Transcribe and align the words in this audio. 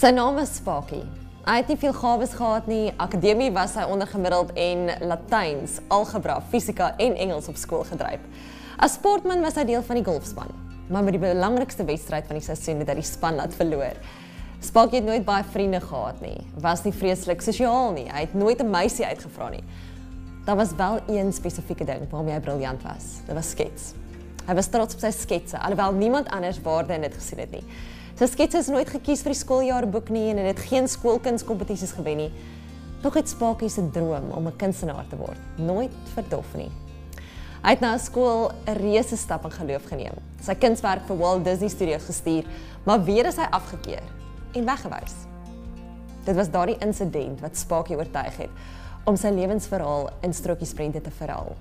Sy 0.00 0.14
naam 0.16 0.38
is 0.40 0.54
Spakie. 0.56 1.02
Hy 1.44 1.54
het 1.58 1.68
nie 1.68 1.74
veel 1.76 1.92
gawes 1.92 2.30
gehad 2.32 2.68
nie. 2.70 2.86
Akademie 3.04 3.50
was 3.52 3.74
hy 3.76 3.82
ondergemiddeld 3.84 4.54
en 4.56 4.86
Latyns, 5.10 5.74
algebra, 5.92 6.38
fisika 6.48 6.86
en 7.04 7.18
Engels 7.20 7.50
op 7.52 7.58
skool 7.60 7.84
gedryf. 7.84 8.22
As 8.80 8.94
sportman 8.96 9.44
was 9.44 9.60
hy 9.60 9.66
deel 9.68 9.84
van 9.84 10.00
die 10.00 10.06
golfspan, 10.06 10.48
maar 10.88 11.04
met 11.04 11.18
die 11.18 11.20
belangrikste 11.20 11.84
wedstryd 11.84 12.30
van 12.30 12.40
die 12.40 12.46
seisoen 12.46 12.80
het 12.80 12.94
hy 12.94 12.96
die 13.02 13.04
span 13.10 13.36
laat 13.42 13.58
verloor. 13.58 14.00
Spakie 14.64 15.02
het 15.02 15.10
nooit 15.10 15.28
baie 15.28 15.44
vriende 15.52 15.82
gehad 15.84 16.24
nie. 16.24 16.46
Was 16.64 16.86
nie 16.88 16.96
vreeslik 16.96 17.44
sosiaal 17.44 17.92
nie. 18.00 18.08
Hy 18.08 18.24
het 18.24 18.32
nooit 18.32 18.64
'n 18.64 18.72
meisie 18.72 19.04
uitgevra 19.04 19.52
nie. 19.52 19.64
Daar 20.48 20.56
was 20.56 20.72
wel 20.80 21.00
een 21.12 21.32
spesifieke 21.32 21.84
ding 21.84 22.08
waarmee 22.08 22.34
hy 22.34 22.40
briljant 22.40 22.82
was. 22.82 23.20
Dit 23.26 23.34
was 23.34 23.50
skets. 23.50 23.92
Hy 24.46 24.54
was 24.54 24.72
trots 24.72 24.94
op 24.94 25.00
sy 25.00 25.10
sketse, 25.10 25.58
alhoewel 25.58 25.92
niemand 25.92 26.28
anders 26.28 26.60
waarde 26.62 26.94
in 26.94 27.02
dit 27.02 27.14
gesien 27.14 27.38
het 27.38 27.50
nie. 27.50 27.64
Sy 28.20 28.26
skets 28.28 28.58
is 28.58 28.66
nooit 28.68 28.90
gekies 28.92 29.22
vir 29.24 29.32
die 29.32 29.38
skooljaarboek 29.38 30.10
nie 30.12 30.26
en 30.28 30.42
het 30.44 30.58
geen 30.60 30.84
skoolkunskompetisies 30.92 31.94
gewen 31.96 32.18
nie. 32.20 32.26
Tog 33.00 33.14
het 33.16 33.30
Spakie 33.32 33.70
se 33.72 33.80
droom 33.94 34.26
om 34.36 34.46
'n 34.46 34.56
kunstenaar 34.60 35.06
te 35.08 35.16
word 35.16 35.40
nooit 35.56 35.94
verdof 36.12 36.44
nie. 36.54 36.68
Hy 37.62 37.70
het 37.70 37.80
na 37.80 37.96
skool 37.96 38.52
'n 38.66 38.76
reuse 38.76 39.16
stap 39.16 39.44
in 39.44 39.50
geloof 39.50 39.84
geneem. 39.88 40.12
Sy 40.42 40.54
kunswerk 40.54 41.06
vir 41.06 41.16
Walt 41.16 41.44
Disney 41.44 41.68
Studios 41.70 42.04
gestuur, 42.04 42.44
maar 42.84 43.04
weer 43.04 43.26
is 43.26 43.36
hy 43.36 43.46
afgekeur 43.50 44.04
en 44.52 44.64
weggewys. 44.64 45.14
Dit 46.24 46.36
was 46.36 46.50
daardie 46.50 46.78
insident 46.78 47.40
wat 47.40 47.56
Spakie 47.56 47.96
oortuig 47.96 48.36
het 48.36 48.50
om 49.04 49.16
sy 49.16 49.28
lewensverhaal 49.28 50.10
in 50.20 50.34
strokiesprente 50.34 51.00
te 51.00 51.10
verhaal. 51.10 51.56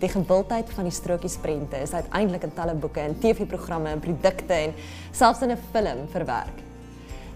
Die 0.00 0.08
gewildheid 0.08 0.70
van 0.72 0.86
die 0.88 0.94
strokiesprente 0.96 1.76
is 1.76 1.92
uiteindelik 1.92 2.46
in 2.46 2.54
talle 2.56 2.72
boeke 2.74 3.02
en 3.04 3.18
TV-programme 3.20 3.90
en 3.92 4.00
produkte 4.00 4.56
en 4.56 4.72
selfs 5.12 5.42
in 5.44 5.50
'n 5.52 5.58
film 5.72 6.08
verwerk. 6.08 6.62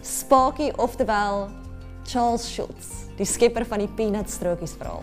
Spakie 0.01 0.73
oftewel 0.79 1.49
Charles 2.05 2.55
Schulz, 2.55 2.89
die 3.17 3.27
skepper 3.27 3.67
van 3.67 3.79
die 3.79 3.89
Peanut 3.89 4.31
strokiesverhaal, 4.31 5.03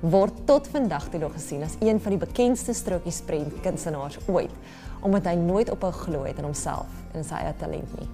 word 0.00 0.46
tot 0.46 0.68
vandag 0.68 1.08
toe 1.10 1.20
nog 1.20 1.32
gesien 1.32 1.62
as 1.62 1.76
een 1.80 2.00
van 2.00 2.10
die 2.10 2.26
bekendste 2.26 2.72
strokiesprent 2.72 3.60
kunstenaars 3.62 4.18
ooit, 4.26 4.54
omdat 5.00 5.24
hy 5.24 5.34
nooit 5.34 5.70
ophou 5.70 5.92
glo 5.92 6.24
het 6.24 6.38
in 6.38 6.44
homself 6.44 6.88
en 7.12 7.24
sy 7.24 7.34
eie 7.34 7.54
talent 7.58 7.98
nie. 7.98 8.08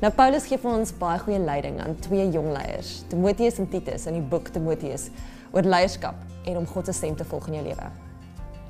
Nou 0.00 0.12
Paulus 0.12 0.46
gee 0.46 0.58
vir 0.58 0.70
ons 0.70 0.92
baie 0.92 1.18
goeie 1.18 1.38
leiding 1.38 1.80
aan 1.80 1.96
twee 2.00 2.30
jong 2.30 2.52
leiers, 2.52 3.04
Timoteus 3.08 3.58
en 3.58 3.68
Titus 3.68 4.06
in 4.06 4.14
die 4.14 4.28
boek 4.30 4.48
Timoteus 4.48 5.10
oor 5.52 5.62
leierskap 5.62 6.14
en 6.46 6.56
om 6.56 6.66
God 6.66 6.86
se 6.86 6.92
stem 6.96 7.16
te 7.16 7.24
volg 7.24 7.48
in 7.50 7.58
jou 7.60 7.64
lewe. 7.66 7.88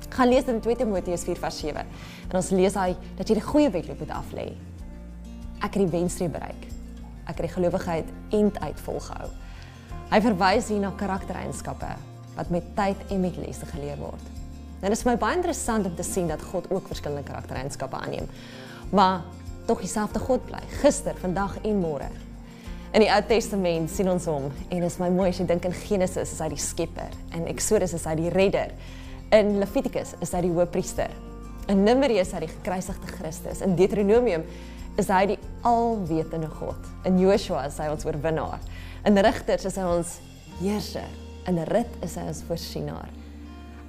Gaan 0.09 0.29
lees 0.31 0.47
in 0.49 0.61
2 0.61 0.75
Timoteus 0.75 1.25
4:7 1.27 1.83
en 2.29 2.35
ons 2.35 2.49
lees 2.49 2.73
hy 2.73 2.95
dat 3.17 3.27
jy 3.27 3.37
die 3.39 3.47
goeie 3.49 3.69
wedloop 3.69 3.99
moet 3.99 4.15
aflê. 4.15 4.47
Ek 5.61 5.73
het 5.73 5.83
die 5.83 5.91
wenstreep 5.91 6.31
bereik. 6.31 6.67
Ek 7.27 7.37
het 7.37 7.47
die 7.47 7.55
geloofigheid 7.55 8.05
end 8.31 8.59
uit 8.59 8.79
volgehou. 8.79 9.29
Hy 10.09 10.21
verwys 10.21 10.69
hier 10.71 10.79
na 10.79 10.93
karaktereienskappe 10.95 11.89
wat 12.37 12.49
met 12.49 12.75
tyd 12.75 12.97
en 13.11 13.21
met 13.21 13.37
lesse 13.37 13.65
geleer 13.65 13.97
word. 13.97 14.23
Nou 14.81 14.91
dis 14.93 15.01
vir 15.01 15.11
my 15.11 15.17
baie 15.17 15.35
interessant 15.35 15.85
om 15.89 15.95
te 15.95 16.05
sien 16.05 16.29
dat 16.29 16.41
God 16.51 16.69
ook 16.71 16.87
verskillende 16.87 17.25
karaktereienskappe 17.25 17.97
aanneem. 17.97 18.29
Maar 18.93 19.25
tog 19.67 19.81
dieselfde 19.83 20.19
God 20.19 20.45
bly, 20.45 20.61
gister, 20.81 21.17
vandag 21.19 21.57
en 21.65 21.81
môre. 21.81 22.07
In 22.95 23.03
die 23.03 23.09
Ou 23.11 23.23
Testament 23.27 23.91
sien 23.91 24.07
ons 24.07 24.25
hom 24.31 24.45
en 24.71 24.83
is 24.87 24.95
my 25.01 25.09
mooi 25.11 25.27
as 25.33 25.41
jy 25.41 25.45
dink 25.49 25.65
in 25.67 25.75
Genesis 25.75 26.31
is 26.31 26.39
hy 26.39 26.47
die 26.53 26.61
skepper, 26.61 27.11
in 27.35 27.43
Exodus 27.51 27.91
is 27.97 28.05
hy 28.07 28.13
die 28.15 28.31
redder, 28.31 28.71
in 29.35 29.57
Levitikus 29.59 30.13
is 30.23 30.31
hy 30.31 30.45
die 30.45 30.53
hoëpriester, 30.55 31.11
in 31.67 31.83
Numeri 31.83 32.21
is 32.21 32.31
hy 32.31 32.45
die 32.45 32.51
gekruisigde 32.53 33.11
Christus, 33.17 33.59
in 33.65 33.75
Deuteronomium 33.75 34.45
is 34.97 35.11
hy 35.11 35.25
die 35.33 35.37
alwetende 35.67 36.47
God, 36.61 36.87
in 37.03 37.19
Joshua 37.19 37.65
is 37.67 37.75
hy 37.83 37.89
ons 37.91 38.07
oorwinnaar, 38.07 38.63
in 39.03 39.19
Rigters 39.27 39.67
is 39.67 39.75
hy 39.75 39.89
ons 39.91 40.15
heerser, 40.61 41.11
in 41.51 41.59
Rut 41.67 41.99
is 42.07 42.15
hy 42.15 42.23
ons 42.31 42.41
voorsienaar. 42.47 43.11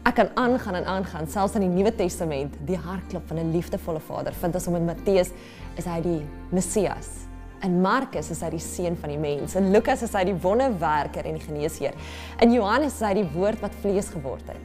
Ek 0.09 0.19
kan 0.19 0.35
aangaan 0.41 0.81
en 0.83 0.91
aangaan, 0.91 1.31
selfs 1.31 1.55
in 1.55 1.69
die 1.69 1.71
Nuwe 1.71 1.95
Testament, 1.95 2.59
die 2.67 2.83
hartklop 2.83 3.31
van 3.31 3.39
'n 3.39 3.55
liefdevolle 3.55 4.03
Vader, 4.03 4.35
vind 4.35 4.55
ons 4.55 4.67
om 4.67 4.75
in 4.75 4.91
Matteus 4.91 5.31
is 5.77 5.87
hy 5.87 6.01
die 6.03 6.23
Messias, 6.51 7.28
In 7.67 7.81
Markus 7.83 8.31
is 8.31 8.41
hy 8.45 8.53
die 8.55 8.63
seun 8.63 8.95
van 9.01 9.11
die 9.11 9.19
mens. 9.19 9.57
In 9.59 9.73
Lukas 9.75 10.05
is 10.07 10.15
hy 10.15 10.25
die 10.29 10.37
wonderwerker 10.45 11.27
en 11.27 11.39
die 11.39 11.43
geneesheer. 11.43 11.97
In 12.45 12.55
Johannes 12.55 12.95
is 12.95 13.03
hy 13.03 13.17
die 13.19 13.27
woord 13.35 13.59
wat 13.65 13.75
vlees 13.83 14.13
geword 14.15 14.47
het. 14.53 14.61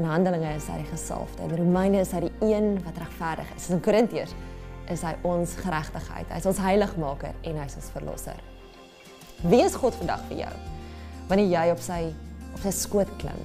In 0.00 0.08
Handelinge 0.08 0.54
is 0.56 0.66
hy 0.72 0.80
die 0.80 0.88
gesalfde. 0.88 1.44
In 1.44 1.52
Romeine 1.58 2.00
is 2.00 2.14
hy 2.16 2.24
die 2.24 2.32
een 2.48 2.78
wat 2.86 2.96
regverdig 3.02 3.52
is. 3.58 3.68
In 3.70 3.82
Korintiërs 3.84 4.32
is 4.90 5.04
hy 5.04 5.12
ons 5.28 5.54
geregtigheid. 5.60 6.32
Hy 6.32 6.40
is 6.40 6.48
ons 6.48 6.62
heiligmaker 6.64 7.36
en 7.44 7.60
hy 7.60 7.68
is 7.68 7.76
ons 7.78 7.92
verlosser. 7.94 8.40
Wie 9.44 9.60
is 9.60 9.76
God 9.76 9.96
vandag 10.00 10.24
vir 10.30 10.46
jou? 10.46 10.54
Wanneer 11.28 11.52
jy 11.52 11.66
op 11.74 11.84
sy 11.84 12.00
op 12.54 12.62
sy 12.62 12.72
skoot 12.74 13.10
klim 13.18 13.40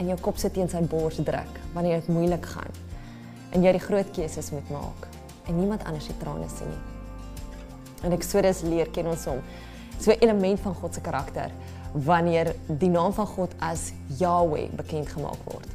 en 0.00 0.08
jou 0.08 0.16
kop 0.24 0.38
sit 0.40 0.54
teen 0.56 0.70
sy 0.72 0.80
bors 0.88 1.18
druk 1.20 1.58
wanneer 1.74 2.00
dit 2.00 2.08
moeilik 2.12 2.46
gaan 2.54 2.78
en 3.52 3.66
jy 3.66 3.74
die 3.76 3.82
groot 3.84 4.14
keuses 4.16 4.48
moet 4.54 4.72
maak 4.72 5.10
en 5.44 5.58
niemand 5.58 5.84
anders 5.84 6.08
se 6.08 6.16
trane 6.22 6.48
sien 6.48 6.70
nie. 6.72 6.89
In 8.04 8.12
Exodus 8.16 8.62
leer 8.62 8.90
ken 8.90 9.06
ons 9.06 9.24
hom. 9.24 9.42
So 10.00 10.10
'n 10.10 10.20
element 10.20 10.60
van 10.60 10.74
God 10.74 10.94
se 10.94 11.00
karakter 11.00 11.50
wanneer 11.92 12.54
die 12.66 12.88
naam 12.88 13.12
van 13.12 13.26
God 13.26 13.54
as 13.58 13.92
Yahweh 14.18 14.68
bekend 14.76 15.08
gemaak 15.08 15.38
word. 15.44 15.66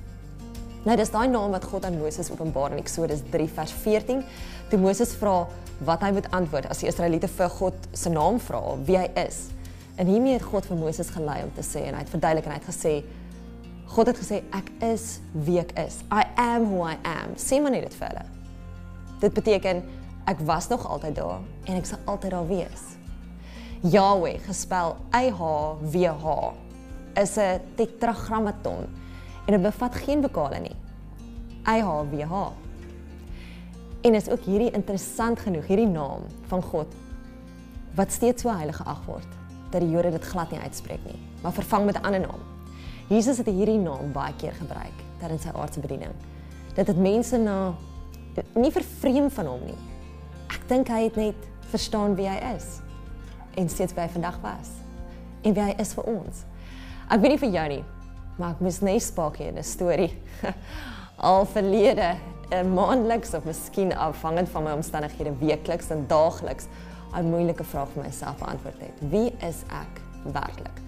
Nou 0.85 0.95
dis 0.97 1.11
daai 1.11 1.27
naam 1.27 1.51
wat 1.51 1.63
God 1.65 1.85
aan 1.85 1.97
Moses 1.97 2.31
openbaar 2.31 2.71
in 2.71 2.77
Exodus 2.77 3.21
3 3.31 3.47
vers 3.49 3.71
14. 3.71 4.23
Toe 4.69 4.79
Moses 4.79 5.13
vra 5.13 5.47
wat 5.85 6.01
hy 6.01 6.11
moet 6.11 6.31
antwoord 6.31 6.69
as 6.69 6.79
die 6.83 6.87
Israeliete 6.87 7.27
vir 7.27 7.49
God 7.49 7.73
se 7.93 8.09
naam 8.09 8.39
vra, 8.39 8.61
wie 8.85 8.97
hy 8.97 9.09
is. 9.25 9.47
En 9.97 10.07
hiermee 10.07 10.33
het 10.33 10.43
God 10.43 10.65
vir 10.65 10.77
Moses 10.77 11.09
gelei 11.09 11.41
om 11.43 11.51
te 11.55 11.63
sê 11.65 11.87
en 11.87 11.97
hy 11.97 12.03
het 12.03 12.13
verduidelik 12.13 12.45
en 12.45 12.51
hy 12.51 12.59
het 12.59 12.69
gesê 12.69 12.95
God 13.95 14.09
het 14.11 14.17
gesê 14.19 14.41
ek 14.57 14.71
is 14.83 15.19
wie 15.45 15.59
ek 15.61 15.73
is. 15.79 16.01
I 16.11 16.25
am 16.41 16.65
who 16.69 16.85
I 16.85 16.97
am. 17.07 17.35
Sê 17.39 17.61
maar 17.61 17.71
net 17.71 17.85
dit 17.87 17.97
vir 17.99 18.09
hulle. 18.11 18.25
Dit 19.21 19.33
beteken 19.33 19.83
Ek 20.25 20.39
was 20.39 20.67
nog 20.67 20.87
altyd 20.89 21.15
daar 21.15 21.39
en 21.69 21.75
ek 21.77 21.85
sal 21.85 21.99
altyd 22.05 22.31
daar 22.31 22.47
wees. 22.47 22.83
Yahweh 23.81 24.39
gespel 24.41 24.95
Y 25.13 25.29
H 25.29 25.41
W 25.81 26.05
H 26.09 26.53
is 27.21 27.37
'n 27.37 27.61
tetragrammaton 27.75 28.89
en 29.45 29.53
dit 29.53 29.61
bevat 29.61 29.95
geen 29.95 30.21
vokale 30.21 30.59
nie. 30.59 30.75
Y 31.65 31.79
H 31.79 32.03
W 32.09 32.23
H. 32.23 32.51
En 34.01 34.13
is 34.13 34.29
ook 34.29 34.41
hierdie 34.45 34.71
interessant 34.71 35.39
genoeg 35.39 35.67
hierdie 35.67 35.87
naam 35.87 36.21
van 36.47 36.61
God 36.61 36.87
wat 37.95 38.11
steeds 38.11 38.41
so 38.41 38.49
heilig 38.49 38.75
geag 38.75 39.05
word 39.05 39.31
dat 39.71 39.81
die 39.81 39.89
Jode 39.89 40.11
dit 40.11 40.25
glad 40.25 40.51
nie 40.51 40.59
uitspreek 40.59 41.05
nie, 41.05 41.19
maar 41.41 41.53
vervang 41.53 41.85
met 41.85 41.95
'n 41.95 42.05
ander 42.05 42.19
naam. 42.19 42.41
Jesus 43.07 43.37
het 43.37 43.45
hierdie 43.47 43.77
naam 43.77 44.11
baie 44.11 44.33
keer 44.37 44.53
gebruik 44.53 44.97
tydens 45.19 45.41
sy 45.41 45.49
aardse 45.49 45.79
bediening. 45.79 46.11
Dit 46.75 46.87
het 46.87 46.97
mense 46.97 47.37
na 47.37 47.73
nie 48.55 48.71
vervreem 48.71 49.29
van 49.29 49.45
hom 49.45 49.59
nie, 49.65 49.77
dink 50.67 50.89
hy 50.89 51.03
het 51.05 51.15
net 51.15 51.49
verstaan 51.71 52.15
wie 52.15 52.27
hy 52.29 52.37
is 52.55 52.79
en 53.55 53.69
steeds 53.69 53.95
by 53.95 54.07
vandag 54.11 54.37
was 54.43 54.71
en 55.45 55.53
wie 55.53 55.63
hy 55.63 55.75
is 55.81 55.93
vir 55.93 56.07
ons. 56.09 56.43
Ek 57.09 57.21
weet 57.21 57.35
nie 57.35 57.41
vir 57.43 57.53
jou 57.53 57.65
nie, 57.75 57.83
maar 58.39 58.55
ek 58.55 58.63
mis 58.65 58.81
net 58.81 59.03
spaakie 59.05 59.49
in 59.51 59.57
'n 59.57 59.63
storie. 59.63 60.13
Al 61.29 61.45
verlede 61.45 62.15
'n 62.51 62.73
maandeliks 62.73 63.33
of 63.33 63.45
miskien 63.45 63.93
afhangend 63.93 64.49
van 64.49 64.63
my 64.63 64.71
omstandighede 64.71 65.33
weekliks 65.39 65.89
en 65.89 66.07
daagliks 66.07 66.67
'n 67.13 67.29
moeilike 67.29 67.63
vraag 67.63 67.89
vir 67.93 68.03
myself 68.03 68.37
beantwoord 68.37 68.79
het. 68.79 68.97
Wie 69.09 69.31
is 69.39 69.63
ek 69.69 70.01
werklik? 70.33 70.81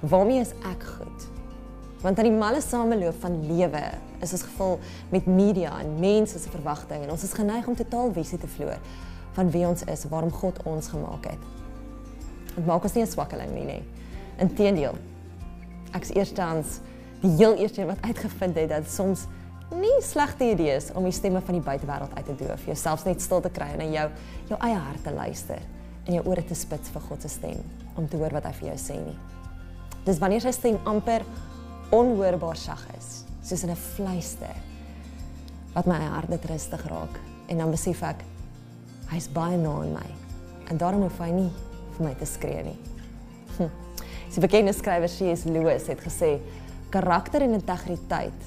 Waarmee 0.00 0.40
is 0.40 0.52
ek 0.62 0.82
goed? 0.82 1.35
Want 2.06 2.20
aan 2.22 2.28
die 2.28 2.38
malle 2.38 2.60
sameloop 2.62 3.16
van 3.18 3.34
lewe 3.48 3.82
is 4.22 4.30
ons 4.36 4.44
gevul 4.46 4.76
met 5.10 5.26
media 5.26 5.72
en 5.82 5.96
mense 5.98 6.38
se 6.38 6.50
verwagtinge 6.52 7.08
en 7.08 7.10
ons 7.16 7.22
is 7.26 7.32
geneig 7.34 7.66
om 7.66 7.74
totaal 7.74 8.12
visie 8.14 8.38
te 8.38 8.46
vloer 8.46 8.78
van 9.34 9.50
wie 9.50 9.64
ons 9.66 9.82
is, 9.90 10.04
waarom 10.12 10.30
God 10.30 10.60
ons 10.70 10.86
gemaak 10.92 11.26
het. 11.32 11.48
Dit 12.52 12.62
maak 12.68 12.86
ons 12.86 12.94
nie 12.94 13.02
'n 13.02 13.10
swakkeling 13.10 13.50
nie, 13.54 13.64
nê. 13.66 13.82
Inteendeel. 14.38 14.94
Ek 15.92 16.02
is 16.02 16.12
eerstens 16.14 16.78
die 17.20 17.30
heel 17.30 17.56
eerste 17.56 17.84
wat 17.84 17.98
uitgevind 18.00 18.54
het 18.54 18.68
dat 18.68 18.88
soms 18.88 19.26
nie 19.70 20.00
slegte 20.00 20.44
idee 20.44 20.76
is 20.76 20.92
om 20.94 21.02
die 21.02 21.12
stemme 21.12 21.40
van 21.40 21.54
die 21.54 21.64
buitewêreld 21.64 22.14
uit 22.14 22.26
te 22.26 22.44
doof, 22.44 22.64
jouself 22.66 23.04
net 23.04 23.20
stil 23.20 23.40
te 23.40 23.50
kry 23.50 23.66
en 23.66 23.78
na 23.78 23.84
jou 23.84 24.10
jou 24.48 24.60
eie 24.60 24.78
hart 24.78 25.04
te 25.04 25.12
luister 25.12 25.58
en 26.04 26.14
jou 26.14 26.26
ore 26.26 26.44
te 26.44 26.54
spits 26.54 26.88
vir 26.88 27.02
God 27.02 27.22
se 27.22 27.28
stem 27.28 27.58
om 27.96 28.08
te 28.08 28.16
hoor 28.16 28.30
wat 28.30 28.44
hy 28.44 28.52
vir 28.52 28.68
jou 28.68 28.78
sê 28.78 29.04
nie. 29.04 29.18
Dis 30.04 30.18
wanneer 30.18 30.40
sy 30.40 30.52
stem 30.52 30.78
amper 30.84 31.22
onhoorbaar 31.94 32.56
sag 32.56 32.82
is, 32.96 33.24
soos 33.42 33.62
in 33.62 33.70
'n 33.70 33.76
fluister 33.76 34.56
wat 35.74 35.86
my 35.86 35.98
hart 36.00 36.28
net 36.28 36.44
rustig 36.44 36.82
raak 36.88 37.20
en 37.48 37.58
dan 37.58 37.70
besef 37.70 38.02
ek 38.02 38.24
hy's 39.12 39.28
baie 39.28 39.56
na 39.56 39.82
in 39.82 39.92
my. 39.92 40.08
En 40.70 40.76
daarom 40.76 41.02
hoef 41.02 41.18
hy 41.18 41.30
nie 41.30 41.50
vir 41.96 42.06
my 42.06 42.14
te 42.14 42.26
skree 42.26 42.62
nie. 42.62 42.78
Hm. 43.58 43.70
Die 44.34 44.40
bekende 44.40 44.72
skrywer 44.72 45.08
C.S. 45.08 45.44
Lewis 45.44 45.86
het 45.86 46.00
gesê 46.00 46.40
karakter 46.90 47.42
en 47.42 47.54
integriteit 47.56 48.42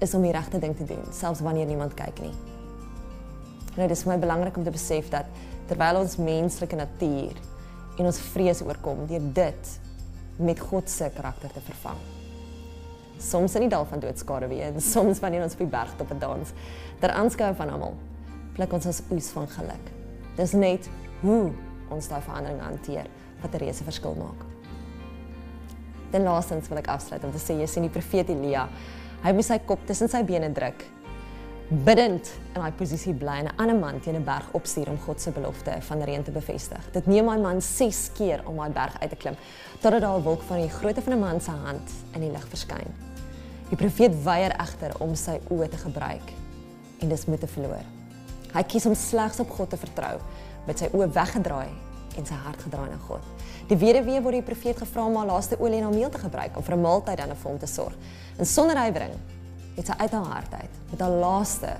is 0.00 0.14
om 0.14 0.22
die 0.22 0.32
regte 0.32 0.58
ding 0.58 0.76
te 0.76 0.84
doen 0.84 1.12
selfs 1.12 1.40
wanneer 1.40 1.66
niemand 1.66 1.94
kyk 1.94 2.22
nie. 2.24 2.34
Nou 3.76 3.88
dis 3.88 4.02
vir 4.02 4.14
my 4.14 4.18
belangrik 4.18 4.56
om 4.56 4.64
te 4.64 4.74
besef 4.74 5.10
dat 5.12 5.26
terwyl 5.68 6.00
ons 6.00 6.16
menslike 6.16 6.76
natuur 6.76 7.36
en 7.98 8.08
ons 8.08 8.22
vrees 8.32 8.62
oorkom 8.64 9.04
deur 9.10 9.28
dit 9.34 9.76
met 10.40 10.66
God 10.70 10.88
se 10.90 11.10
karakter 11.14 11.52
te 11.52 11.60
vervang. 11.68 12.00
Soms 13.20 13.54
in 13.54 13.66
die 13.66 13.72
dal 13.72 13.84
van 13.84 14.00
doodskade 14.00 14.48
weer 14.48 14.72
en 14.72 14.80
soms 14.80 15.20
wanneer 15.20 15.42
ons 15.44 15.52
op 15.52 15.58
die 15.58 15.72
berg 15.72 15.92
op 16.00 16.10
'n 16.10 16.18
dans 16.18 16.52
ter 17.00 17.10
aanskou 17.10 17.54
van 17.54 17.70
almal 17.70 17.94
pluk 18.54 18.72
ons 18.72 18.86
ons 18.86 19.02
oes 19.10 19.28
van 19.28 19.48
geluk. 19.48 19.90
Dis 20.36 20.52
net 20.52 20.88
hoe 21.20 21.52
ons 21.88 22.08
daai 22.08 22.20
verandering 22.20 22.60
hanteer 22.60 23.06
wat 23.42 23.54
'n 23.54 23.58
reuse 23.58 23.84
verskil 23.84 24.14
maak. 24.14 24.44
Dan 26.10 26.22
laastens 26.22 26.68
wil 26.68 26.78
ek 26.78 26.88
afsluit 26.88 27.24
om 27.24 27.32
te 27.32 27.38
sê 27.38 27.58
jy 27.58 27.66
sien 27.66 27.82
die 27.82 27.90
profeet 27.90 28.28
Elia. 28.28 28.68
Hy 29.22 29.32
moes 29.32 29.46
sy 29.46 29.58
kop 29.58 29.86
tussen 29.86 30.08
sy 30.08 30.22
bene 30.24 30.52
druk 30.52 30.84
bidend 31.70 32.26
in 32.50 32.58
daai 32.58 32.72
posisie 32.74 33.12
bly 33.14 33.36
en 33.38 33.46
'n 33.46 33.56
ander 33.56 33.76
man 33.76 34.00
teen 34.00 34.16
'n 34.16 34.24
berg 34.24 34.46
opstuur 34.52 34.88
om 34.88 34.98
God 34.98 35.20
se 35.20 35.30
belofte 35.30 35.70
van 35.80 36.02
reën 36.02 36.22
te 36.22 36.30
bevestig. 36.30 36.90
Dit 36.92 37.06
neem 37.06 37.24
my 37.24 37.36
man 37.38 37.60
6 37.62 38.10
keer 38.12 38.42
om 38.44 38.56
daai 38.56 38.70
berg 38.70 39.00
uit 39.00 39.10
te 39.10 39.16
klim 39.16 39.36
totdat 39.80 40.00
daar 40.00 40.18
'n 40.18 40.22
wolk 40.22 40.42
van 40.42 40.60
die 40.60 40.68
grootte 40.68 41.02
van 41.02 41.12
'n 41.12 41.20
man 41.20 41.40
se 41.40 41.50
hand 41.50 41.90
in 42.14 42.20
die 42.20 42.30
lug 42.30 42.48
verskyn. 42.48 43.09
Die 43.70 43.78
profeet 43.78 44.16
weier 44.24 44.54
egter 44.58 44.96
om 45.00 45.14
sy 45.14 45.38
oë 45.50 45.68
te 45.70 45.80
gebruik 45.80 46.32
en 47.00 47.08
dis 47.08 47.26
moet 47.30 47.40
te 47.40 47.48
verloor. 47.48 47.86
Hy 48.50 48.62
kies 48.66 48.86
om 48.90 48.96
slegs 48.98 49.38
op 49.40 49.52
God 49.54 49.70
te 49.70 49.78
vertrou 49.80 50.16
met 50.66 50.82
sy 50.82 50.90
oë 50.92 51.08
weggedraai 51.14 51.70
en 52.18 52.26
sy 52.26 52.34
hart 52.34 52.66
gedraai 52.66 52.90
na 52.90 52.98
God. 53.06 53.22
Die 53.70 53.78
weduwee 53.78 54.20
word 54.20 54.40
die 54.40 54.46
profeet 54.46 54.82
gevra 54.82 55.06
om 55.06 55.16
haar 55.16 55.30
laaste 55.30 55.60
olie 55.62 55.78
en 55.78 55.86
haar 55.86 55.94
meel 55.94 56.10
te 56.10 56.18
gebruik 56.18 56.56
om 56.58 56.66
vir 56.66 56.76
'n 56.76 56.82
maaltyd 56.82 57.20
aan 57.20 57.36
vir 57.36 57.50
hom 57.50 57.58
te 57.58 57.66
sorg. 57.66 57.94
En 58.38 58.46
sonder 58.46 58.76
huiwering 58.76 59.14
het 59.76 59.86
sy 59.86 59.94
uit 59.96 60.10
haar 60.10 60.26
hart 60.26 60.52
uit 60.54 60.74
met 60.90 61.00
haar 61.00 61.16
laaste 61.24 61.76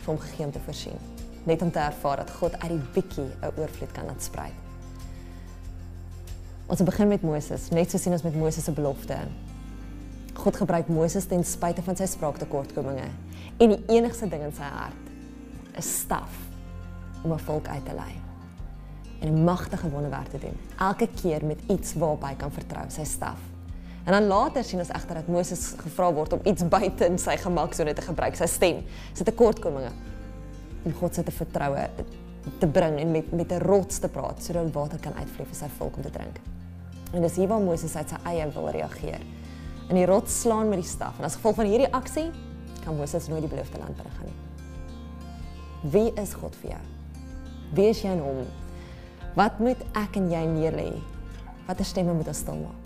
vir 0.00 0.06
hom 0.14 0.18
gegee 0.18 0.46
om 0.46 0.52
te 0.52 0.64
voorsien 0.64 1.18
net 1.48 1.62
om 1.62 1.70
te 1.70 1.78
ervaar 1.78 2.16
dat 2.16 2.30
God 2.30 2.56
uit 2.60 2.70
die 2.70 2.84
bietjie 2.94 3.28
'n 3.40 3.52
oorvloed 3.56 3.92
kan 3.92 4.06
laat 4.06 4.22
sprei. 4.22 4.50
Ons 6.66 6.82
begin 6.82 7.08
met 7.08 7.22
Moses, 7.22 7.70
net 7.70 7.90
so 7.90 7.98
sien 7.98 8.12
ons 8.12 8.22
met 8.22 8.34
Moses 8.34 8.64
se 8.64 8.72
belofte. 8.72 9.16
God 10.38 10.56
gebruik 10.56 10.88
Moses 10.88 11.26
ten 11.26 11.42
spyte 11.44 11.82
van 11.82 11.96
sy 11.98 12.06
spraaktekortkominge 12.06 13.08
en 13.58 13.72
die 13.74 13.80
enigste 13.90 14.28
ding 14.30 14.44
in 14.46 14.54
sy 14.54 14.68
hart 14.70 15.76
is 15.80 15.88
staf 16.04 16.36
om 17.24 17.32
'n 17.32 17.38
volk 17.38 17.66
uit 17.68 17.84
te 17.84 17.94
lei 17.94 18.14
en 19.20 19.28
'n 19.28 19.44
magtige 19.44 19.90
wonderwerk 19.90 20.28
te 20.28 20.38
doen. 20.38 20.56
Elke 20.78 21.08
keer 21.22 21.44
met 21.44 21.58
iets 21.66 21.94
waarop 21.94 22.22
hy 22.22 22.34
kan 22.34 22.52
vertrou, 22.52 22.84
sy 22.88 23.04
staf. 23.04 23.38
En 24.04 24.12
dan 24.12 24.26
later 24.26 24.64
sien 24.64 24.78
ons 24.78 24.88
egter 24.88 25.14
dat 25.14 25.26
Moses 25.26 25.74
gevra 25.76 26.12
word 26.12 26.32
om 26.32 26.40
iets 26.44 26.68
buite 26.68 27.06
in 27.06 27.18
sy 27.18 27.36
gemaksone 27.36 27.92
te 27.92 28.02
gebruik, 28.02 28.36
sy 28.36 28.46
stem, 28.46 28.84
sy 29.12 29.24
tekortkominge 29.24 29.90
om 30.84 30.92
God 30.92 31.14
se 31.14 31.22
te 31.22 31.30
vertroue 31.30 31.88
te 32.58 32.66
bring 32.66 32.98
en 32.98 33.10
met 33.10 33.32
met 33.32 33.52
'n 33.52 33.58
rots 33.58 33.98
te 33.98 34.08
praat 34.08 34.42
sodat 34.42 34.72
water 34.72 34.98
kan 34.98 35.14
uitvloei 35.14 35.46
vir 35.46 35.56
sy 35.56 35.68
volk 35.78 35.96
om 35.96 36.02
te 36.02 36.10
drink. 36.10 36.40
En 37.12 37.22
dis 37.22 37.36
hier 37.36 37.48
waar 37.48 37.60
Moses 37.60 37.96
uit 37.96 38.08
sy 38.08 38.16
eie 38.24 38.50
wil 38.50 38.70
reageer. 38.70 39.20
En 39.88 39.96
die 39.96 40.06
rots 40.08 40.40
slaan 40.42 40.68
met 40.68 40.82
die 40.82 40.88
staf 40.88 41.18
en 41.18 41.24
as 41.28 41.38
gevolg 41.38 41.56
van 41.62 41.70
hierdie 41.70 41.90
aksie 41.96 42.28
kan 42.84 42.96
Moses 42.96 43.28
nooit 43.28 43.44
die 43.44 43.50
beloofde 43.52 43.80
land 43.80 43.96
bereik 43.96 44.20
nie. 44.24 44.36
Wie 45.92 46.08
is 46.20 46.34
God 46.36 46.56
vir 46.62 46.74
jou? 46.74 46.82
Wie 47.76 47.88
is 47.92 48.02
jy 48.04 48.12
in 48.16 48.22
hom? 48.24 48.42
Wat 49.36 49.60
moet 49.62 49.80
ek 49.98 50.16
en 50.20 50.28
jy 50.32 50.44
neerlê? 50.50 50.90
Watter 51.68 51.86
stemme 51.88 52.14
moet 52.16 52.28
ons 52.32 52.40
stil 52.44 52.60
maak? 52.60 52.77